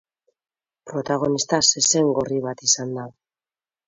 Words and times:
Protagonista 0.91 1.59
zezen 1.67 2.09
gorri 2.15 2.39
bat 2.47 2.65
izan 2.69 2.97
da. 2.97 3.05